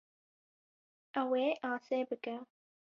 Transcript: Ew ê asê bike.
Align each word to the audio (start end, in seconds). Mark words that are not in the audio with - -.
Ew 1.21 1.29
ê 1.45 1.47
asê 1.71 1.99
bike. 2.09 2.35